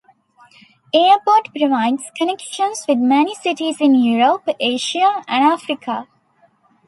Airport 0.95 1.53
provides 1.55 2.09
connections 2.17 2.85
with 2.87 2.97
many 2.97 3.35
cities 3.35 3.79
in 3.79 3.93
Europe, 3.93 4.49
Asia 4.59 5.21
and 5.27 5.43
Africa. 5.43 6.07